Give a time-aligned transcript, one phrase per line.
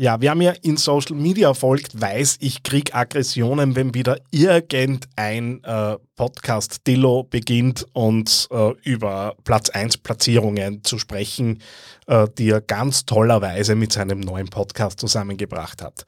[0.00, 5.98] Ja, wer mir in Social Media folgt, weiß, ich kriege Aggressionen, wenn wieder irgendein äh,
[6.16, 11.60] Podcast-Dillo beginnt und äh, über Platz 1 Platzierungen zu sprechen,
[12.06, 16.06] äh, die er ganz tollerweise mit seinem neuen Podcast zusammengebracht hat.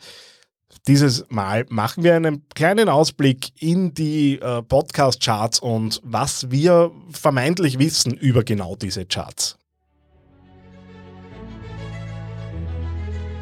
[0.86, 7.78] Dieses Mal machen wir einen kleinen Ausblick in die äh, Podcast-Charts und was wir vermeintlich
[7.78, 9.58] wissen über genau diese Charts.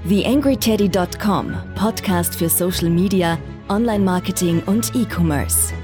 [0.08, 5.74] TheAngryTeddy.com, Podcast für Social Media, Online-Marketing und E-Commerce.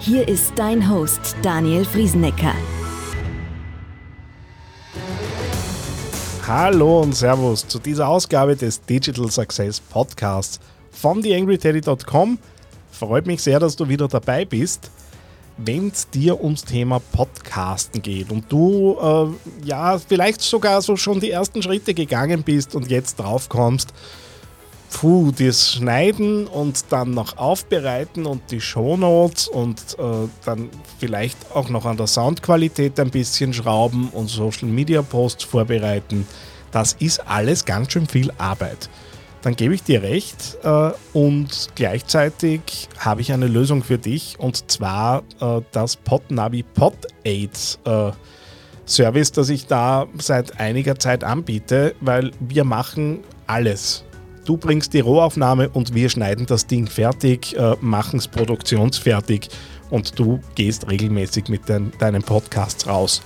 [0.00, 2.52] Hier ist dein Host Daniel Friesenecker.
[6.46, 12.38] Hallo und Servus zu dieser Ausgabe des Digital Success Podcasts von TheAngryTeddy.com.
[12.90, 14.90] Freut mich sehr, dass du wieder dabei bist
[15.56, 21.20] wenn es dir ums Thema Podcasten geht und du äh, ja vielleicht sogar so schon
[21.20, 23.94] die ersten Schritte gegangen bist und jetzt drauf kommst,
[24.92, 31.68] puh, das Schneiden und dann noch aufbereiten und die Shownotes und äh, dann vielleicht auch
[31.68, 36.26] noch an der Soundqualität ein bisschen schrauben und Social Media Posts vorbereiten,
[36.72, 38.88] das ist alles ganz schön viel Arbeit
[39.44, 44.70] dann gebe ich dir recht äh, und gleichzeitig habe ich eine Lösung für dich und
[44.70, 48.12] zwar äh, das Podnavi PodAid äh,
[48.86, 54.04] Service, das ich da seit einiger Zeit anbiete, weil wir machen alles.
[54.46, 59.48] Du bringst die Rohaufnahme und wir schneiden das Ding fertig, äh, machen es produktionsfertig
[59.90, 63.22] und du gehst regelmäßig mit den, deinen Podcasts raus.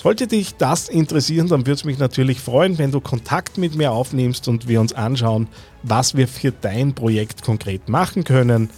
[0.00, 3.90] Sollte dich das interessieren, dann würde es mich natürlich freuen, wenn du Kontakt mit mir
[3.90, 5.48] aufnimmst und wir uns anschauen,
[5.82, 8.70] was wir für dein Projekt konkret machen können.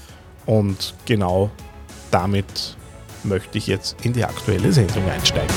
[0.47, 1.51] Und genau
[2.11, 2.75] damit
[3.23, 5.55] möchte ich jetzt in die aktuelle Sendung einsteigen.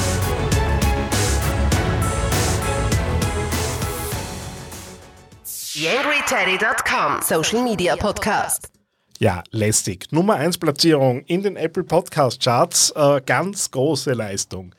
[5.76, 8.68] YangryTeddy.com Social Media Podcast.
[9.18, 10.12] Ja, lästig.
[10.12, 12.92] Nummer 1 Platzierung in den Apple Podcast Charts.
[12.98, 14.76] Äh, ganz große Leistung.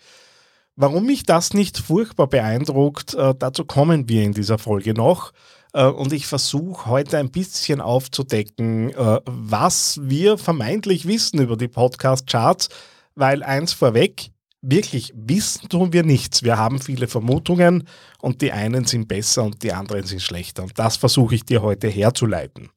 [0.76, 5.32] Warum mich das nicht furchtbar beeindruckt, äh, dazu kommen wir in dieser Folge noch.
[5.72, 11.68] Äh, und ich versuche heute ein bisschen aufzudecken, äh, was wir vermeintlich wissen über die
[11.68, 12.70] Podcast-Charts,
[13.14, 14.30] weil eins vorweg,
[14.62, 16.42] wirklich wissen tun wir nichts.
[16.42, 17.86] Wir haben viele Vermutungen
[18.20, 20.64] und die einen sind besser und die anderen sind schlechter.
[20.64, 22.70] Und das versuche ich dir heute herzuleiten.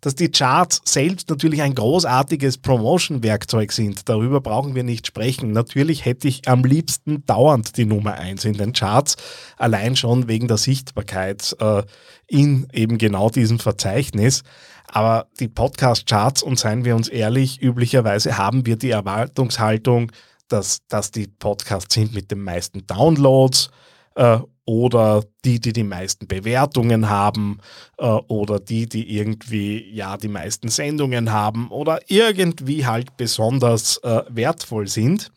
[0.00, 5.52] Dass die Charts selbst natürlich ein großartiges Promotion-Werkzeug sind, darüber brauchen wir nicht sprechen.
[5.52, 9.16] Natürlich hätte ich am liebsten dauernd die Nummer 1 in den Charts,
[9.58, 11.82] allein schon wegen der Sichtbarkeit äh,
[12.26, 14.42] in eben genau diesem Verzeichnis.
[14.88, 20.10] Aber die Podcast-Charts, und seien wir uns ehrlich, üblicherweise haben wir die Erwartungshaltung,
[20.48, 23.70] dass das die Podcasts sind mit den meisten Downloads
[24.16, 24.38] äh,
[24.70, 27.58] oder die, die die meisten Bewertungen haben
[27.98, 34.22] äh, oder die, die irgendwie ja die meisten Sendungen haben oder irgendwie halt besonders äh,
[34.28, 35.32] wertvoll sind.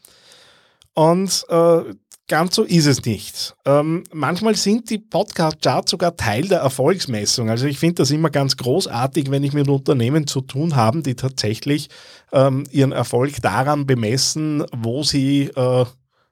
[0.93, 1.81] Und äh,
[2.27, 3.55] ganz so ist es nicht.
[3.65, 7.49] Ähm, manchmal sind die Podcast-Charts sogar Teil der Erfolgsmessung.
[7.49, 11.15] Also ich finde das immer ganz großartig, wenn ich mit Unternehmen zu tun habe, die
[11.15, 11.89] tatsächlich
[12.31, 15.85] ähm, ihren Erfolg daran bemessen, wo sie, äh,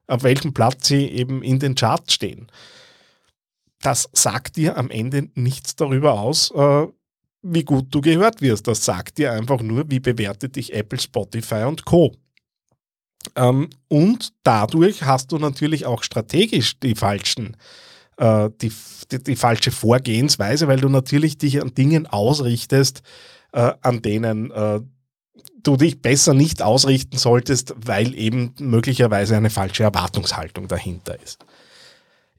[0.06, 2.46] auf welchem Platz sie eben in den Charts stehen
[3.82, 6.88] das sagt dir am Ende nichts darüber aus, äh,
[7.42, 8.68] wie gut du gehört wirst.
[8.68, 12.14] Das sagt dir einfach nur, wie bewertet dich Apple, Spotify und Co.
[13.36, 17.58] Ähm, und dadurch hast du natürlich auch strategisch die falschen,
[18.18, 18.72] äh, die,
[19.12, 23.02] die, die, falsche Vorgehensweise, weil du natürlich dich an Dingen ausrichtest,
[23.54, 24.82] äh, an denen äh,
[25.64, 31.46] du dich besser nicht ausrichten solltest, weil eben möglicherweise eine falsche Erwartungshaltung dahinter ist.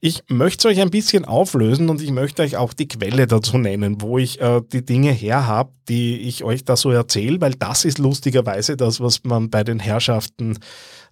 [0.05, 3.57] Ich möchte es euch ein bisschen auflösen und ich möchte euch auch die Quelle dazu
[3.57, 7.53] nennen, wo ich äh, die Dinge her habe, die ich euch da so erzähle, weil
[7.53, 10.59] das ist lustigerweise das, was man bei den Herrschaften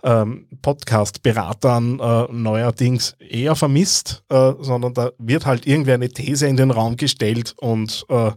[0.04, 6.58] ähm, Podcast-Beratern äh, neuerdings eher vermisst, äh, sondern da wird halt irgendwie eine These in
[6.58, 8.32] den Raum gestellt und äh,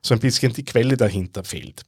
[0.00, 1.82] so ein bisschen die Quelle dahinter fehlt.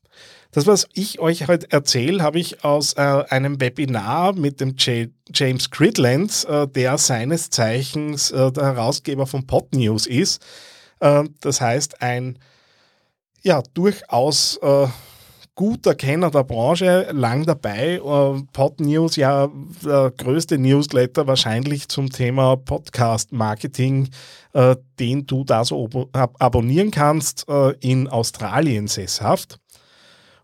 [0.55, 5.11] Das, was ich euch heute erzähle, habe ich aus äh, einem Webinar mit dem J
[5.33, 10.45] James Cridland, äh, der seines Zeichens äh, der Herausgeber von Pod News ist.
[11.01, 12.39] Äh, das heißt, ein
[13.41, 14.89] ja, durchaus äh,
[15.55, 17.95] guter Kenner der Branche, lang dabei.
[17.95, 19.49] Äh, Pod News, ja,
[19.83, 24.11] der größte Newsletter wahrscheinlich zum Thema Podcast-Marketing,
[24.99, 27.47] den du da so ab abonnieren kannst,
[27.81, 29.62] in Australien sesshaft.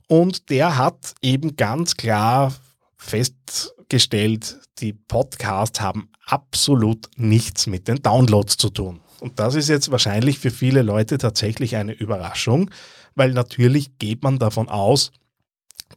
[0.08, 2.52] Und der hat eben ganz klar
[2.96, 9.00] festgestellt, die Podcasts haben absolut nichts mit den Downloads zu tun.
[9.20, 12.70] Und das ist jetzt wahrscheinlich für viele Leute tatsächlich eine Überraschung,
[13.14, 15.12] weil natürlich geht man davon aus,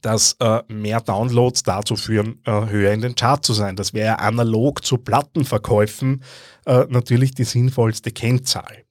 [0.01, 3.75] dass äh, mehr Downloads dazu führen, äh, höher in den Chart zu sein.
[3.75, 6.23] Das wäre ja analog zu Plattenverkäufen
[6.65, 8.85] äh, natürlich die sinnvollste Kennzahl.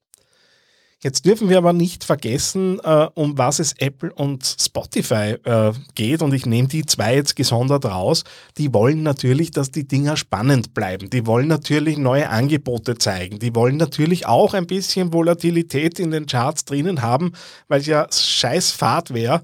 [1.03, 6.21] Jetzt dürfen wir aber nicht vergessen, äh, um was es Apple und Spotify äh, geht.
[6.21, 8.23] Und ich nehme die zwei jetzt gesondert raus.
[8.59, 11.09] Die wollen natürlich, dass die Dinger spannend bleiben.
[11.09, 13.39] Die wollen natürlich neue Angebote zeigen.
[13.39, 17.31] Die wollen natürlich auch ein bisschen Volatilität in den Charts drinnen haben,
[17.67, 19.41] weil es ja scheiß Fahrt wäre,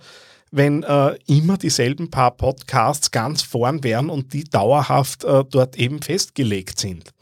[0.51, 6.03] wenn äh, immer dieselben paar Podcasts ganz vorn wären und die dauerhaft äh, dort eben
[6.03, 7.13] festgelegt sind.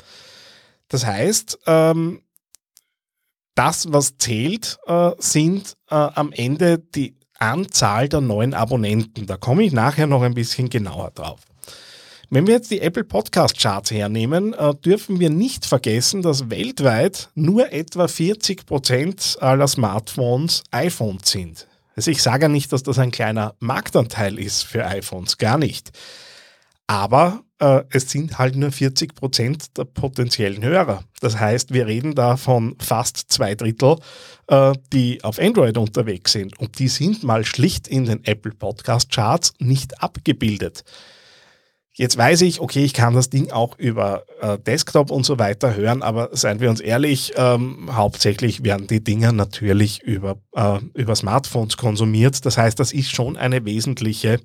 [0.89, 2.19] Das heißt, ähm,
[3.55, 9.25] das, was zählt, äh, sind äh, am Ende die Anzahl der neuen Abonnenten.
[9.25, 11.39] Da komme ich nachher noch ein bisschen genauer drauf.
[12.29, 17.29] Wenn wir jetzt die Apple Podcast Charts hernehmen, äh, dürfen wir nicht vergessen, dass weltweit
[17.35, 21.67] nur etwa 40 Prozent aller Smartphones iPhones sind.
[21.95, 25.91] Also ich sage ja nicht, dass das ein kleiner Marktanteil ist für iPhones, gar nicht.
[26.87, 31.03] Aber äh, es sind halt nur 40 Prozent der potenziellen Hörer.
[31.21, 33.97] Das heißt, wir reden da von fast zwei Drittel,
[34.47, 36.57] äh, die auf Android unterwegs sind.
[36.59, 40.83] Und die sind mal schlicht in den Apple Podcast Charts nicht abgebildet.
[41.97, 45.75] Jetzt weiß ich, okay, ich kann das Ding auch über äh, Desktop und so weiter
[45.75, 50.37] hören, aber seien wir uns ehrlich, ähm, hauptsächlich werden die Dinger natürlich über,
[50.93, 52.45] über Smartphones konsumiert.
[52.45, 54.41] Das heißt, das ist schon eine wesentliche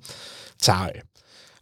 [0.57, 1.03] Zahl.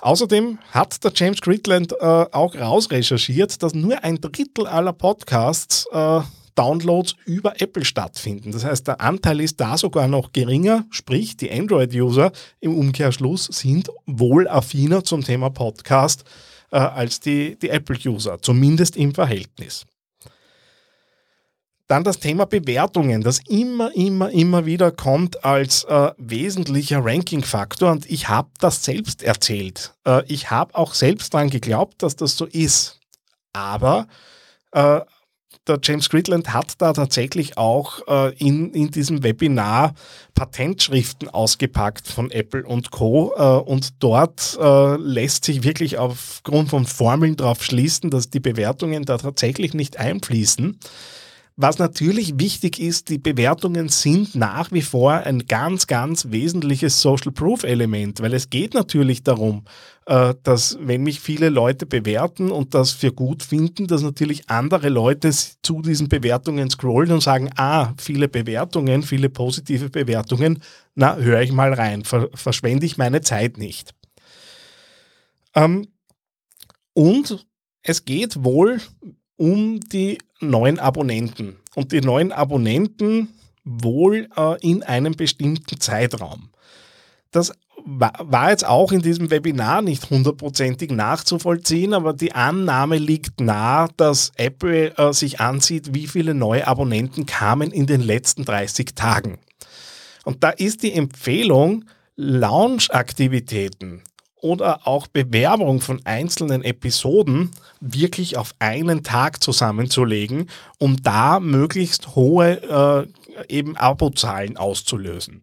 [0.02, 6.22] Außerdem hat der James Gridland äh, auch rausrecherchiert, dass nur ein Drittel aller Podcasts äh,
[6.56, 8.52] Downloads über Apple stattfinden.
[8.52, 13.90] Das heißt, der Anteil ist da sogar noch geringer, sprich die Android-User im Umkehrschluss sind
[14.06, 16.24] wohl affiner zum Thema Podcast
[16.72, 19.86] äh, als die, die Apple-User, zumindest im Verhältnis.
[21.90, 27.92] Dann das Thema Bewertungen, das immer, immer, immer wieder kommt als äh, wesentlicher Ranking-Faktor.
[27.92, 29.96] Und ich habe das selbst erzählt.
[30.06, 33.00] Äh, ich habe auch selbst daran geglaubt, dass das so ist.
[33.54, 34.08] Aber
[34.72, 35.02] äh,
[35.68, 39.96] der James Gridland hat da tatsächlich auch äh, in, in diesem Webinar
[40.36, 43.34] Patentschriften ausgepackt von Apple und Co.
[43.36, 49.06] Äh, und dort äh, lässt sich wirklich aufgrund von Formeln darauf schließen, dass die Bewertungen
[49.06, 50.78] da tatsächlich nicht einfließen.
[51.62, 57.34] Was natürlich wichtig ist, die Bewertungen sind nach wie vor ein ganz, ganz wesentliches Social
[57.34, 59.66] Proof Element, weil es geht natürlich darum,
[60.06, 64.88] äh, dass wenn mich viele Leute bewerten und das für gut finden, dass natürlich andere
[64.88, 70.64] Leute zu diesen Bewertungen scrollen und sagen, ah, viele Bewertungen, viele positive Bewertungen,
[70.96, 73.94] na, höre ich mal rein, verschwende ich meine Zeit nicht.
[75.56, 75.90] Ähm,
[76.94, 77.46] und
[77.82, 78.80] es geht wohl
[79.40, 81.56] um die neuen Abonnenten.
[81.76, 83.30] Und die neuen Abonnenten
[83.64, 86.50] wohl äh, in einem bestimmten Zeitraum.
[87.32, 87.54] Das
[87.86, 94.34] war jetzt auch in diesem Webinar nicht hundertprozentig nachzuvollziehen, aber die Annahme liegt nahe, dass
[94.36, 99.38] Apple äh, sich ansieht, wie viele neue Abonnenten kamen in den letzten 30 Tagen.
[100.26, 101.86] Und da ist die Empfehlung,
[102.18, 104.04] Launch-Aktivitäten
[104.42, 113.08] oder auch Bewerbung von einzelnen Episoden wirklich auf einen Tag zusammenzulegen, um da möglichst hohe
[113.48, 115.42] äh, eben Abozahlen auszulösen.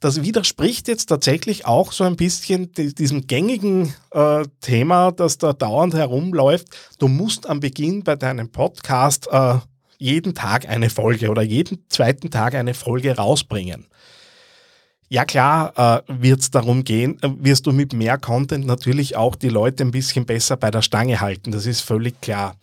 [0.00, 5.94] Das widerspricht jetzt tatsächlich auch so ein bisschen diesem gängigen äh, Thema, das da dauernd
[5.94, 6.68] herumläuft.
[6.98, 9.54] Du musst am Beginn bei deinem Podcast äh,
[9.96, 13.86] jeden Tag eine Folge oder jeden zweiten Tag eine Folge rausbringen.
[15.14, 19.36] Ja klar, äh, wird es darum gehen, äh, wirst du mit mehr Content natürlich auch
[19.36, 22.56] die Leute ein bisschen besser bei der Stange halten, das ist völlig klar.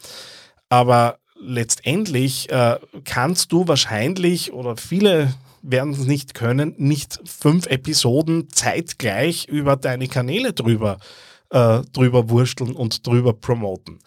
[0.68, 8.50] Aber letztendlich äh, kannst du wahrscheinlich oder viele werden es nicht können, nicht fünf Episoden
[8.50, 10.98] zeitgleich über deine Kanäle drüber,
[11.52, 14.00] äh, drüber wursteln und drüber promoten.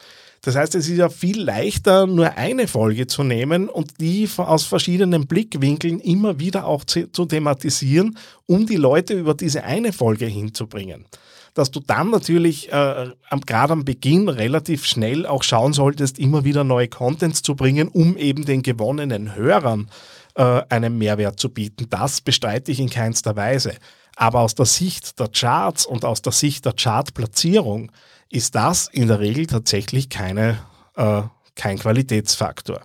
[0.43, 4.65] Das heißt, es ist ja viel leichter, nur eine Folge zu nehmen und die aus
[4.65, 11.07] verschiedenen Blickwinkeln immer wieder auch zu, thematisieren, um die Leute über diese eine Folge hinzubringen
[11.55, 13.11] dass du dann natürlich äh,
[13.47, 18.17] gerade am Beginn relativ schnell auch schauen solltest, immer wieder neue Contents zu bringen, um
[18.17, 19.89] eben den gewonnenen Hörern
[20.35, 21.87] äh, einen Mehrwert zu bieten.
[21.91, 23.75] Das bestreite ich in keinster Weise.
[24.17, 27.91] Aber aus der Sicht der Charts und aus der Sicht der Chartplatzierung
[28.31, 30.59] ist das in der Regel tatsächlich keine,
[30.97, 31.23] äh,
[31.55, 32.81] kein Qualitätsfaktor.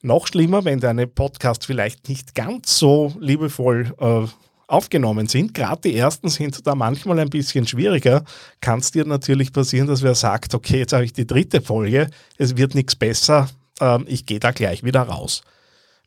[0.00, 4.26] Noch schlimmer, wenn deine Podcasts vielleicht nicht ganz so liebevoll äh,
[4.68, 5.54] aufgenommen sind.
[5.54, 8.24] Gerade die ersten sind da manchmal ein bisschen schwieriger.
[8.60, 12.10] Kann es dir natürlich passieren, dass wer sagt, okay, jetzt habe ich die dritte Folge,
[12.36, 13.48] es wird nichts besser,
[13.80, 15.42] Ähm, ich gehe da gleich wieder raus.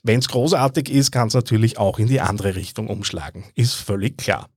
[0.03, 3.45] Wenn es großartig ist, kann es natürlich auch in die andere Richtung umschlagen.
[3.55, 4.47] Ist völlig klar.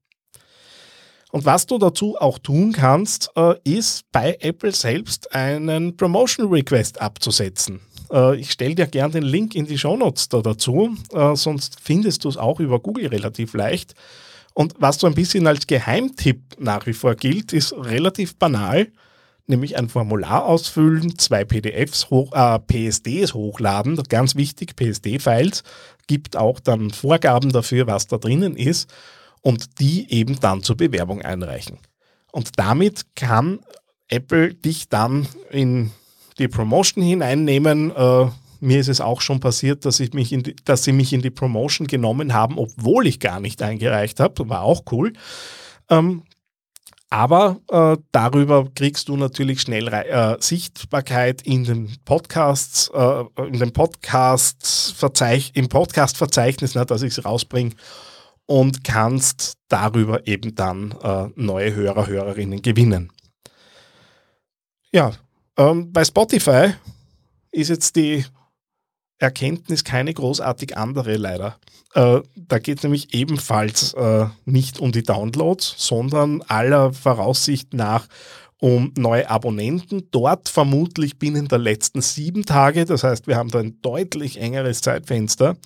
[1.30, 7.00] Und was du dazu auch tun kannst, äh, ist bei Apple selbst einen Promotion Request
[7.00, 7.80] abzusetzen.
[8.12, 11.80] Äh, ich stelle dir gerne den Link in die Show Notes da dazu, äh, sonst
[11.82, 13.94] findest du es auch über Google relativ leicht.
[14.54, 18.92] Und was so ein bisschen als Geheimtipp nach wie vor gilt, ist relativ banal,
[19.46, 25.62] nämlich ein Formular ausfüllen, zwei PDFs, hoch, äh, PSDs hochladen, ganz wichtig, PSD-Files,
[26.06, 28.92] gibt auch dann Vorgaben dafür, was da drinnen ist
[29.40, 31.78] und die eben dann zur Bewerbung einreichen.
[32.32, 33.60] Und damit kann
[34.08, 35.90] Apple dich dann in
[36.38, 37.90] die Promotion hineinnehmen.
[37.94, 38.26] Äh,
[38.60, 41.30] mir ist es auch schon passiert, dass, ich mich die, dass sie mich in die
[41.30, 44.48] Promotion genommen haben, obwohl ich gar nicht eingereicht habe.
[44.48, 45.12] War auch cool.
[45.90, 46.22] Ähm,
[47.14, 53.72] aber äh, darüber kriegst du natürlich schnell äh, Sichtbarkeit in den Podcasts, äh, in dem
[53.72, 54.96] Podcast
[55.54, 57.70] im Podcast-Verzeichnis, ne, dass ich es rausbringe
[58.46, 63.12] und kannst darüber eben dann äh, neue Hörer, Hörerinnen gewinnen.
[64.90, 65.12] Ja,
[65.56, 66.74] ähm, bei Spotify
[67.52, 68.24] ist jetzt die
[69.18, 71.56] Erkenntnis keine großartig andere leider.
[71.94, 78.06] Äh, da geht es nämlich ebenfalls äh, nicht um die Downloads, sondern aller Voraussicht nach
[78.58, 80.08] um neue Abonnenten.
[80.10, 82.84] Dort vermutlich binnen der letzten sieben Tage.
[82.84, 85.56] Das heißt, wir haben da ein deutlich engeres Zeitfenster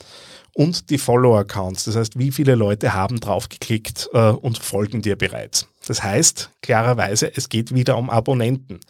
[0.59, 1.85] und die Follower-Accounts.
[1.85, 5.69] Das heißt, wie viele Leute haben draufgeklickt äh, und folgen dir bereits.
[5.87, 8.81] Das heißt, klarerweise, es geht wieder um Abonnenten.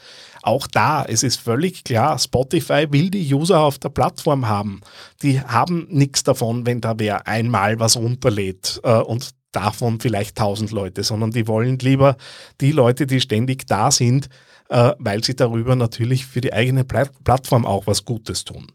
[0.43, 4.81] Auch da, es ist völlig klar, Spotify will die User auf der Plattform haben.
[5.23, 10.71] Die haben nichts davon, wenn da wer einmal was runterlädt äh, und davon vielleicht tausend
[10.71, 12.17] Leute, sondern die wollen lieber
[12.63, 14.31] die Leute, die ständig da sind,
[14.71, 18.73] äh, weil sie darüber natürlich für die eigene Plattform auch was Gutes tun.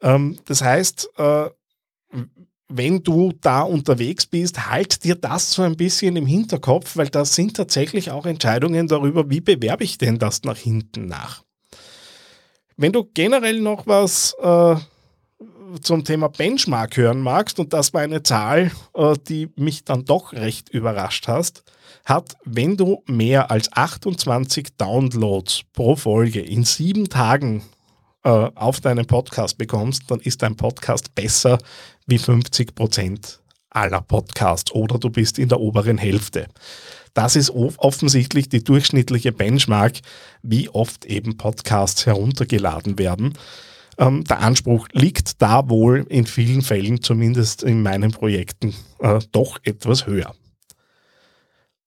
[0.00, 1.50] Ähm, das heißt, äh,
[2.68, 7.34] wenn du da unterwegs bist, halt dir das so ein bisschen im Hinterkopf, weil das
[7.34, 11.44] sind tatsächlich auch Entscheidungen darüber, wie bewerbe ich denn das nach hinten nach.
[12.76, 14.76] Wenn du generell noch was äh,
[15.80, 20.32] zum Thema Benchmark hören magst, und das war eine Zahl, äh, die mich dann doch
[20.32, 21.62] recht überrascht hast,
[22.04, 27.62] hat, wenn du mehr als 28 Downloads pro Folge in sieben Tagen
[28.24, 31.58] äh, auf deinen Podcast bekommst, dann ist dein Podcast besser
[32.06, 36.46] wie 50 Prozent aller Podcasts oder du bist in der oberen Hälfte.
[37.14, 39.94] Das ist offensichtlich die durchschnittliche Benchmark,
[40.42, 43.34] wie oft eben Podcasts heruntergeladen werden.
[43.98, 49.58] Ähm, der Anspruch liegt da wohl in vielen Fällen, zumindest in meinen Projekten, äh, doch
[49.62, 50.34] etwas höher.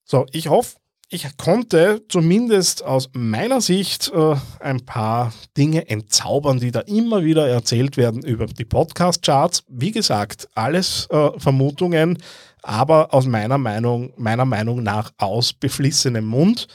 [0.04, 0.76] So, ich hoffe,
[1.12, 7.48] ich konnte zumindest aus meiner Sicht äh, ein paar Dinge entzaubern, die da immer wieder
[7.48, 9.64] erzählt werden über die Podcast-Charts.
[9.66, 12.18] Wie gesagt, alles äh, Vermutungen,
[12.62, 16.68] aber aus meiner Meinung, meiner Meinung nach aus beflissenem Mund.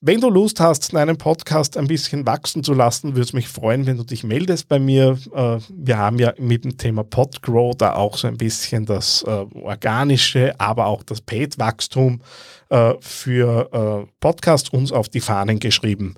[0.00, 3.84] Wenn du Lust hast, deinen Podcast ein bisschen wachsen zu lassen, würde es mich freuen,
[3.84, 5.18] wenn du dich meldest bei mir.
[5.34, 9.44] Äh, wir haben ja mit dem Thema Podgrow da auch so ein bisschen das äh,
[9.54, 12.22] organische, aber auch das Paid-Wachstum
[12.70, 16.14] äh, für Podcast uns auf die Fahnen geschrieben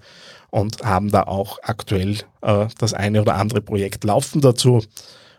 [0.50, 4.82] und haben da auch aktuell das eine oder andere Projekt laufen dazu.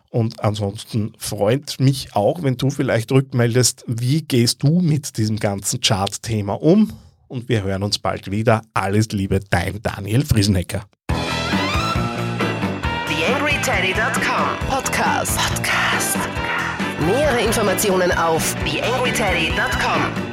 [0.10, 5.82] Und ansonsten freut mich auch, wenn du vielleicht rückmeldest, wie gehst du mit diesem ganzen
[5.82, 6.93] Chart-Thema um?
[7.34, 8.62] und wir hören uns bald wieder.
[8.74, 10.86] Alles Liebe, dein Daniel Friesenecker.
[13.08, 15.38] TheAngryTeddy.com Podcast.
[15.38, 16.17] Podcast.
[17.05, 20.32] Nähere Informationen auf TheAngryTeddy.com